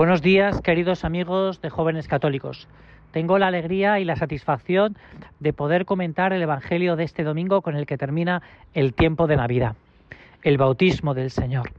Buenos 0.00 0.22
días, 0.22 0.62
queridos 0.62 1.04
amigos 1.04 1.60
de 1.60 1.68
jóvenes 1.68 2.08
católicos. 2.08 2.68
Tengo 3.10 3.36
la 3.36 3.48
alegría 3.48 4.00
y 4.00 4.06
la 4.06 4.16
satisfacción 4.16 4.96
de 5.40 5.52
poder 5.52 5.84
comentar 5.84 6.32
el 6.32 6.40
Evangelio 6.40 6.96
de 6.96 7.04
este 7.04 7.22
domingo 7.22 7.60
con 7.60 7.76
el 7.76 7.84
que 7.84 7.98
termina 7.98 8.40
el 8.72 8.94
tiempo 8.94 9.26
de 9.26 9.36
Navidad, 9.36 9.76
el 10.42 10.56
bautismo 10.56 11.12
del 11.12 11.30
Señor. 11.30 11.72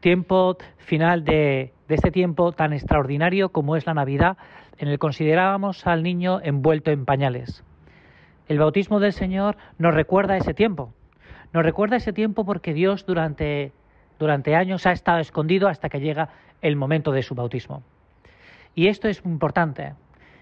Tiempo 0.00 0.58
final 0.76 1.24
de, 1.24 1.72
este 1.88 2.10
tiempo 2.10 2.52
tan 2.52 2.74
extraordinario 2.74 3.48
como 3.48 3.76
es 3.76 3.86
la 3.86 3.94
Navidad, 3.94 4.36
en 4.76 4.88
el 4.88 4.98
considerábamos 4.98 5.86
al 5.86 6.02
niño 6.02 6.40
envuelto 6.42 6.90
en 6.90 7.06
pañales. 7.06 7.64
El 8.48 8.58
bautismo 8.58 9.00
del 9.00 9.14
Señor 9.14 9.56
nos 9.78 9.94
recuerda 9.94 10.36
ese 10.36 10.52
tiempo. 10.52 10.92
Nos 11.54 11.62
recuerda 11.62 11.96
ese 11.96 12.12
tiempo 12.12 12.44
porque 12.44 12.74
Dios 12.74 13.06
durante 13.06 13.72
durante 14.18 14.54
años 14.54 14.86
ha 14.86 14.92
estado 14.92 15.18
escondido 15.18 15.68
hasta 15.68 15.88
que 15.88 16.00
llega 16.00 16.30
el 16.60 16.76
momento 16.76 17.12
de 17.12 17.22
su 17.22 17.34
bautismo. 17.34 17.82
Y 18.74 18.88
esto 18.88 19.08
es 19.08 19.24
importante. 19.24 19.94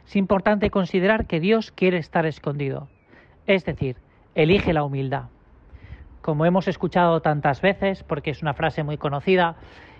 Es 0.07 0.17
importante 0.17 0.71
considerar 0.71 1.27
que 1.27 1.41
Dios 1.41 1.73
quiere 1.73 1.99
estar 1.99 2.27
escondido. 2.27 2.89
Es 3.47 3.65
decir, 3.65 3.97
elige 4.35 4.73
la 4.73 4.85
humildad. 4.85 5.25
Como 6.21 6.47
hemos 6.47 6.69
escuchado 6.69 7.21
tantas 7.21 7.61
veces, 7.61 8.05
porque 8.05 8.30
es 8.30 8.43
una 8.43 8.55
frase 8.55 8.85
muy 8.85 8.97
conocida 8.97 9.57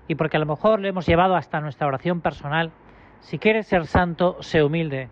y 0.09 0.15
porque 0.15 0.37
a 0.37 0.41
lo 0.41 0.47
mejor 0.47 0.81
lo 0.81 0.89
hemos 0.89 1.07
llevado 1.07 1.35
hasta 1.35 1.61
nuestra 1.61 1.87
oración 1.87 2.21
personal, 2.21 2.73
si 3.21 3.39
quieres 3.39 3.67
ser 3.67 3.87
santo, 3.87 4.37
sé 4.41 4.63
humilde. 4.63 5.09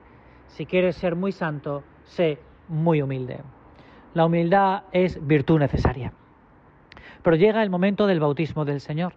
Si 0.49 0.67
quieres 0.67 0.97
ser 0.97 1.15
muy 1.17 1.33
santo, 1.33 1.85
sé 2.05 2.39
muy 2.69 3.03
humilde. 3.03 3.41
La 4.15 4.27
humildad 4.27 4.83
es 4.93 5.25
virtud 5.25 5.61
necesaria. 5.61 6.13
Pero 7.23 7.37
llega 7.37 7.63
el 7.63 7.71
momento 7.71 8.07
del 8.07 8.21
bautismo 8.21 8.65
del 8.65 8.81
Señor, 8.81 9.15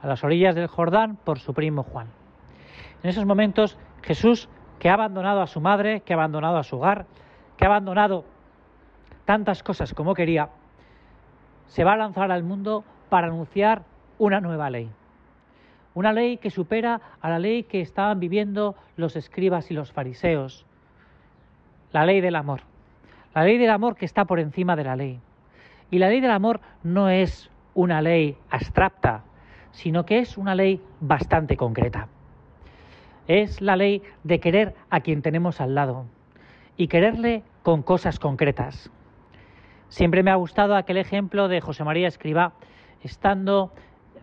a 0.00 0.06
las 0.06 0.22
orillas 0.24 0.54
del 0.54 0.66
Jordán 0.68 1.16
por 1.16 1.38
su 1.38 1.54
primo 1.54 1.82
Juan. 1.82 2.08
En 3.02 3.10
esos 3.10 3.26
momentos 3.26 3.78
Jesús, 4.02 4.48
que 4.78 4.88
ha 4.88 4.94
abandonado 4.94 5.40
a 5.40 5.46
su 5.46 5.60
madre, 5.60 6.00
que 6.00 6.12
ha 6.12 6.16
abandonado 6.16 6.56
a 6.56 6.62
su 6.62 6.76
hogar, 6.76 7.06
que 7.56 7.64
ha 7.64 7.68
abandonado 7.68 8.24
tantas 9.24 9.62
cosas 9.62 9.94
como 9.94 10.14
quería, 10.14 10.50
se 11.66 11.84
va 11.84 11.94
a 11.94 11.96
lanzar 11.96 12.30
al 12.30 12.42
mundo 12.42 12.84
para 13.08 13.28
anunciar 13.28 13.82
una 14.18 14.40
nueva 14.40 14.70
ley. 14.70 14.90
Una 15.94 16.12
ley 16.12 16.38
que 16.38 16.50
supera 16.50 17.00
a 17.20 17.28
la 17.28 17.38
ley 17.38 17.64
que 17.64 17.80
estaban 17.80 18.18
viviendo 18.18 18.74
los 18.96 19.16
escribas 19.16 19.70
y 19.70 19.74
los 19.74 19.92
fariseos. 19.92 20.64
La 21.92 22.06
ley 22.06 22.20
del 22.20 22.36
amor. 22.36 22.62
La 23.34 23.44
ley 23.44 23.58
del 23.58 23.70
amor 23.70 23.96
que 23.96 24.06
está 24.06 24.24
por 24.24 24.40
encima 24.40 24.76
de 24.76 24.84
la 24.84 24.96
ley. 24.96 25.20
Y 25.92 25.98
la 25.98 26.08
ley 26.08 26.22
del 26.22 26.30
amor 26.30 26.62
no 26.82 27.10
es 27.10 27.50
una 27.74 28.00
ley 28.00 28.38
abstracta, 28.48 29.24
sino 29.72 30.06
que 30.06 30.20
es 30.20 30.38
una 30.38 30.54
ley 30.54 30.80
bastante 31.00 31.58
concreta. 31.58 32.08
Es 33.28 33.60
la 33.60 33.76
ley 33.76 34.02
de 34.24 34.40
querer 34.40 34.74
a 34.88 35.00
quien 35.00 35.20
tenemos 35.20 35.60
al 35.60 35.74
lado 35.74 36.06
y 36.78 36.88
quererle 36.88 37.42
con 37.62 37.82
cosas 37.82 38.18
concretas. 38.18 38.90
Siempre 39.90 40.22
me 40.22 40.30
ha 40.30 40.36
gustado 40.36 40.76
aquel 40.76 40.96
ejemplo 40.96 41.48
de 41.48 41.60
José 41.60 41.84
María 41.84 42.08
Escribá 42.08 42.54
estando 43.02 43.74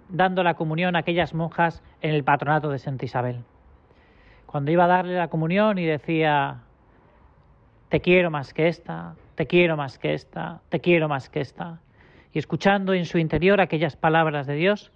dando 0.09 0.42
la 0.42 0.56
comunión 0.56 0.95
a 0.95 1.00
aquellas 1.00 1.36
monjas 1.36 1.83
en 2.02 2.16
el 2.16 2.23
patronato 2.23 2.72
de 2.72 2.80
Santa 2.80 3.06
Isabel. 3.06 3.44
Cuando 4.48 4.72
iba 4.72 4.86
a 4.86 4.88
darle 4.88 5.16
la 5.16 5.28
comunión 5.28 5.78
y 5.78 5.86
decía, 5.86 6.64
te 7.89 8.02
quiero 8.02 8.31
más 8.31 8.56
que 8.56 8.70
esta, 8.70 9.14
te 9.40 9.48
quiero 9.48 9.78
más 9.78 9.98
que 9.98 10.14
esta, 10.14 10.59
te 10.68 10.82
quiero 10.82 11.08
más 11.08 11.30
que 11.30 11.40
esta. 11.40 11.80
Y 12.34 12.40
escuchando 12.40 12.94
en 12.94 13.06
su 13.06 13.20
interior 13.20 13.62
aquellas 13.62 13.95
palabras 13.95 14.48
de 14.48 14.56
Dios, 14.56 14.92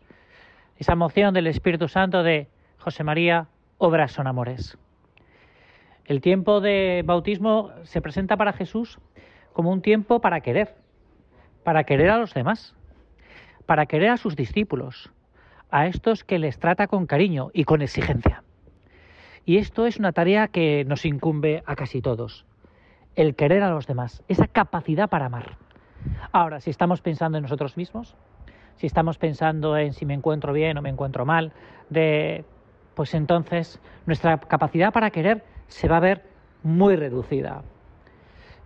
esa 0.76 0.96
moción 0.96 1.34
del 1.34 1.48
Espíritu 1.48 1.88
Santo 1.88 2.24
de 2.24 2.50
José 2.78 3.06
María, 3.06 3.48
obras 3.78 4.12
son 4.12 4.28
amores. 4.28 4.78
El 6.04 6.20
tiempo 6.20 6.60
de 6.60 7.04
bautismo 7.06 7.72
se 7.84 8.02
presenta 8.02 8.36
para 8.36 8.52
Jesús 8.52 9.00
como 9.54 9.72
un 9.72 9.82
tiempo 9.82 10.20
para 10.20 10.42
querer, 10.42 10.76
para 11.64 11.86
querer 11.86 12.09
a 12.09 12.18
los 12.18 12.34
demás, 12.34 12.76
para 13.66 13.86
querer 13.86 14.09
a 14.09 14.18
sus 14.18 14.36
discípulos, 14.36 15.09
a 15.72 15.88
estos 15.88 16.26
que 16.26 16.38
les 16.38 16.59
trata 16.59 16.88
con 16.88 17.06
cariño 17.06 17.50
y 17.53 17.64
con 17.64 17.82
exigencia. 17.82 18.44
Y 19.46 19.56
esto 19.56 19.86
es 19.86 19.96
una 20.00 20.12
tarea 20.12 20.50
que 20.50 20.84
nos 20.84 21.06
incumbe 21.06 21.64
a 21.66 21.78
casi 21.78 22.02
todos 22.02 22.46
el 23.16 23.35
querer 23.35 23.63
a 23.63 23.69
los 23.69 23.88
demás, 23.88 24.24
esa 24.28 24.47
capacidad 24.47 25.09
para 25.09 25.25
amar. 25.25 25.57
Ahora, 26.31 26.59
si 26.59 26.69
estamos 26.69 27.01
pensando 27.01 27.38
en 27.38 27.44
nosotros 27.44 27.78
mismos, 27.78 28.16
si 28.75 28.88
estamos 28.88 29.18
pensando 29.18 29.78
en 29.78 29.94
si 29.94 30.06
me 30.06 30.13
encuentro 30.13 30.53
bien 30.53 30.78
o 30.78 30.81
me 30.81 30.90
encuentro 30.90 31.25
mal, 31.25 31.53
de 31.90 32.46
pues 32.96 33.13
entonces 33.13 33.79
nuestra 34.06 34.38
capacidad 34.38 34.91
para 34.91 35.09
querer 35.09 35.44
se 35.68 35.88
va 35.88 35.97
a 35.97 36.02
ver 36.02 36.23
muy 36.63 36.96
reducida. 36.96 37.63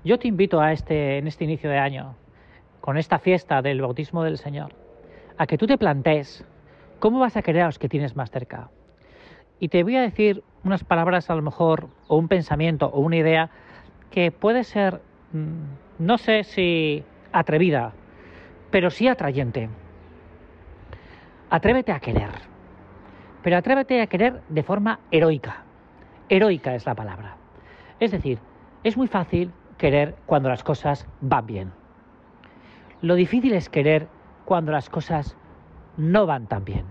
Yo 0.04 0.20
te 0.20 0.28
invito 0.28 0.62
a 0.62 0.72
este 0.72 1.18
en 1.18 1.28
este 1.28 1.44
inicio 1.44 1.70
de 1.70 1.78
año, 1.78 2.16
con 2.82 2.98
esta 2.98 3.20
fiesta 3.20 3.62
del 3.62 3.82
bautismo 3.82 4.24
del 4.24 4.38
Señor, 4.38 4.74
a 5.38 5.48
que 5.48 5.58
tú 5.58 5.68
te 5.68 5.78
plantees 5.78 6.46
cómo 7.00 7.20
vas 7.20 7.38
a 7.38 7.42
querer 7.42 7.64
a 7.64 7.66
los 7.68 7.80
que 7.80 7.90
tienes 7.90 8.16
más 8.16 8.32
cerca. 8.32 8.70
Y 9.60 9.70
te 9.70 9.84
voy 9.84 9.96
a 9.96 10.02
decir 10.02 10.44
unas 10.64 10.84
palabras 10.84 11.30
a 11.30 11.36
lo 11.36 11.42
mejor 11.42 11.90
o 12.08 12.18
un 12.18 12.28
pensamiento 12.28 12.88
o 12.88 13.00
una 13.00 13.18
idea 13.18 13.50
que 14.12 14.32
puede 14.32 14.64
ser, 14.64 15.02
mm, 15.34 16.04
no 16.04 16.18
sé 16.18 16.44
si 16.44 17.04
atrevida, 17.32 17.94
pero 18.72 18.90
sí 18.90 19.08
atrayente. 19.08 19.70
Atrévete 21.50 21.92
a 21.92 22.00
querer, 22.00 22.32
pero 23.42 23.58
atrévete 23.58 24.02
a 24.02 24.08
querer 24.08 24.42
de 24.50 24.64
forma 24.64 25.00
heroica. 25.12 25.64
Heroica 26.30 26.76
es 26.76 26.86
la 26.86 26.96
palabra. 26.96 27.38
Es 28.00 28.12
decir, 28.12 28.40
es 28.84 28.98
muy 28.98 29.08
fácil 29.08 29.52
querer 29.78 30.16
cuando 30.26 30.50
las 30.50 30.64
cosas 30.64 31.08
van 31.22 31.46
bien. 31.46 31.72
Lo 33.02 33.16
difícil 33.16 33.54
es 33.54 33.70
querer 33.70 34.08
cuando 34.46 34.72
las 34.72 34.90
cosas 34.90 35.38
no 35.98 36.26
van 36.26 36.48
tan 36.48 36.66
bien. 36.66 36.86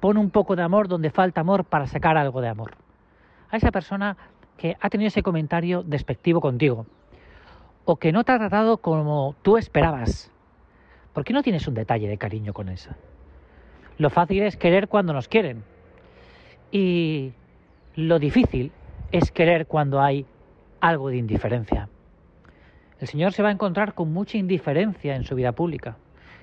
Pon 0.00 0.18
un 0.18 0.30
poco 0.30 0.56
de 0.56 0.62
amor 0.62 0.88
donde 0.88 1.10
falta 1.10 1.40
amor 1.40 1.64
para 1.64 1.86
sacar 1.86 2.16
algo 2.16 2.40
de 2.40 2.48
amor. 2.48 2.76
A 3.50 3.56
esa 3.56 3.70
persona 3.70 4.16
que 4.56 4.76
ha 4.80 4.90
tenido 4.90 5.08
ese 5.08 5.22
comentario 5.22 5.82
despectivo 5.82 6.40
contigo 6.40 6.86
o 7.84 7.96
que 7.96 8.12
no 8.12 8.24
te 8.24 8.32
ha 8.32 8.38
tratado 8.38 8.78
como 8.78 9.34
tú 9.42 9.56
esperabas. 9.56 10.30
¿Por 11.12 11.24
qué 11.24 11.32
no 11.32 11.42
tienes 11.42 11.68
un 11.68 11.74
detalle 11.74 12.08
de 12.08 12.18
cariño 12.18 12.52
con 12.52 12.68
esa? 12.68 12.96
Lo 13.98 14.10
fácil 14.10 14.42
es 14.42 14.56
querer 14.56 14.88
cuando 14.88 15.12
nos 15.12 15.28
quieren 15.28 15.62
y 16.72 17.32
lo 17.94 18.18
difícil 18.18 18.72
es 19.12 19.30
querer 19.30 19.66
cuando 19.66 20.00
hay 20.00 20.26
algo 20.80 21.08
de 21.08 21.18
indiferencia. 21.18 21.88
El 22.98 23.08
Señor 23.08 23.32
se 23.32 23.42
va 23.42 23.50
a 23.50 23.52
encontrar 23.52 23.94
con 23.94 24.12
mucha 24.12 24.38
indiferencia 24.38 25.14
en 25.14 25.24
su 25.24 25.34
vida 25.34 25.52
pública, 25.52 25.96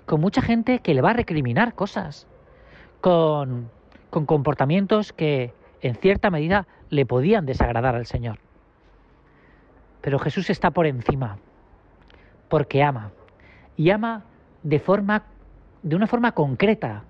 con 0.06 0.22
mucha 0.22 0.42
gente 0.42 0.80
que 0.80 0.94
le 0.94 1.02
va 1.02 1.10
a 1.10 1.14
recriminar 1.14 1.76
cosas, 1.76 2.28
con, 3.02 3.70
con 4.10 4.26
comportamientos 4.26 5.12
que 5.12 5.54
en 5.81 5.96
cierta 5.96 6.30
medida 6.30 6.68
le 6.90 7.06
podían 7.06 7.46
desagradar 7.46 7.96
al 7.96 8.06
Señor. 8.06 8.40
Pero 10.02 10.19
Jesús 10.19 10.50
está 10.50 10.72
por 10.72 10.86
encima, 10.86 11.38
porque 12.50 12.84
ama, 12.84 13.12
y 13.78 13.90
ama 13.92 14.24
de 14.64 14.80
forma 14.80 15.24
de 15.84 15.96
una 15.96 16.08
forma 16.08 16.34
concreta, 16.34 17.03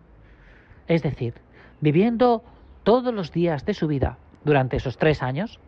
es 0.87 1.03
decir, 1.03 1.33
viviendo 1.81 2.43
todos 2.83 3.13
los 3.13 3.31
días 3.31 3.65
de 3.65 3.73
su 3.73 3.87
vida 3.87 4.17
durante 4.43 4.77
esos 4.77 4.97
tres 4.97 5.21
años, 5.21 5.59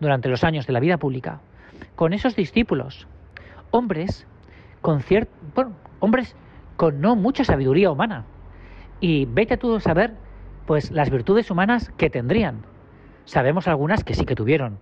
durante 0.00 0.28
los 0.28 0.44
años 0.44 0.66
de 0.66 0.72
la 0.72 0.80
vida 0.80 0.96
pública, 0.96 1.40
con 1.96 2.12
esos 2.12 2.36
discípulos, 2.36 3.06
hombres 3.70 4.26
con 4.80 5.02
cierto, 5.02 5.30
hombres 5.98 6.34
con 6.76 7.00
no 7.00 7.16
mucha 7.16 7.44
sabiduría 7.44 7.90
humana. 7.90 8.24
Y 9.00 9.26
vete 9.26 9.56
tú 9.56 9.76
a 9.76 9.80
saber, 9.80 10.14
pues, 10.70 10.92
las 10.92 11.10
virtudes 11.10 11.50
humanas 11.50 11.90
que 11.96 12.10
tendrían. 12.10 12.62
Sabemos 13.24 13.66
algunas 13.66 14.04
que 14.04 14.14
sí 14.14 14.24
que 14.24 14.36
tuvieron, 14.36 14.78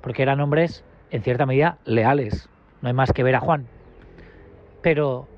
porque 0.00 0.22
eran 0.22 0.40
hombres 0.40 0.86
en 1.10 1.20
cierta 1.20 1.44
medida 1.44 1.76
leales, 1.84 2.48
no 2.80 2.88
hay 2.88 2.94
más 2.94 3.12
que 3.12 3.22
ver 3.22 3.34
a 3.34 3.40
Juan. 3.40 3.66
Pero 4.80 5.28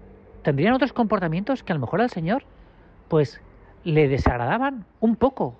tendrían 0.42 0.74
otros 0.74 0.92
comportamientos 0.92 1.64
que 1.64 1.72
a 1.72 1.74
lo 1.74 1.80
mejor 1.80 2.00
al 2.00 2.10
Señor 2.10 2.44
pues 3.08 3.40
le 3.82 4.06
desagradaban 4.06 4.86
un 5.00 5.16
poco 5.16 5.56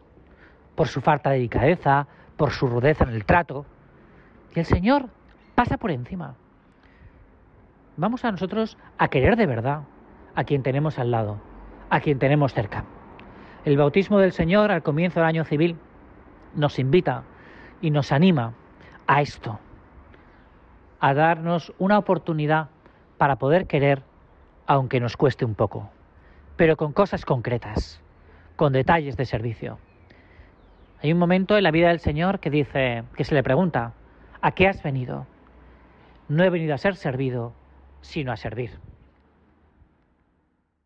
por 0.76 0.86
su 0.86 1.00
falta 1.00 1.30
de 1.30 1.38
delicadeza, 1.38 2.06
por 2.36 2.52
su 2.52 2.68
rudeza 2.68 3.02
en 3.02 3.14
el 3.14 3.24
trato. 3.24 3.66
Y 4.54 4.60
el 4.60 4.64
Señor 4.64 5.08
pasa 5.56 5.76
por 5.76 5.90
encima. 5.90 6.36
Vamos 7.96 8.24
a 8.24 8.30
nosotros 8.30 8.78
a 8.96 9.08
querer 9.08 9.34
de 9.34 9.46
verdad 9.46 9.80
a 10.36 10.44
quien 10.44 10.62
tenemos 10.62 11.00
al 11.00 11.10
lado, 11.10 11.40
a 11.90 11.98
quien 11.98 12.20
tenemos 12.20 12.54
cerca. 12.54 12.84
El 13.64 13.78
bautismo 13.78 14.18
del 14.18 14.32
Señor 14.32 14.70
al 14.70 14.82
comienzo 14.82 15.20
del 15.20 15.28
año 15.28 15.44
civil 15.44 15.76
nos 16.54 16.78
invita 16.78 17.22
y 17.80 17.90
nos 17.90 18.12
anima 18.12 18.52
a 19.06 19.22
esto, 19.22 19.58
a 21.00 21.14
darnos 21.14 21.72
una 21.78 21.96
oportunidad 21.96 22.68
para 23.16 23.36
poder 23.36 23.66
querer, 23.66 24.02
aunque 24.66 25.00
nos 25.00 25.16
cueste 25.16 25.46
un 25.46 25.54
poco, 25.54 25.88
pero 26.56 26.76
con 26.76 26.92
cosas 26.92 27.24
concretas, 27.24 28.02
con 28.56 28.74
detalles 28.74 29.16
de 29.16 29.24
servicio. 29.24 29.78
Hay 31.02 31.10
un 31.10 31.18
momento 31.18 31.56
en 31.56 31.64
la 31.64 31.70
vida 31.70 31.88
del 31.88 32.00
Señor 32.00 32.40
que 32.40 32.50
dice, 32.50 33.04
que 33.16 33.24
se 33.24 33.34
le 33.34 33.42
pregunta, 33.42 33.94
¿a 34.42 34.52
qué 34.52 34.68
has 34.68 34.82
venido? 34.82 35.26
No 36.28 36.44
he 36.44 36.50
venido 36.50 36.74
a 36.74 36.78
ser 36.78 36.96
servido, 36.96 37.54
sino 38.02 38.30
a 38.30 38.36
servir. 38.36 38.78